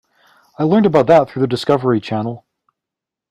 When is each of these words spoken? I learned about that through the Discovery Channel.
I 0.57 0.63
learned 0.63 0.87
about 0.87 1.05
that 1.05 1.29
through 1.29 1.43
the 1.43 1.47
Discovery 1.47 1.99
Channel. 2.01 2.43